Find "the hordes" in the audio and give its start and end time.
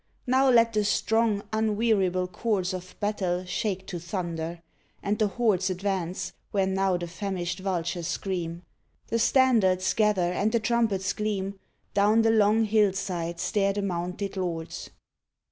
5.19-5.69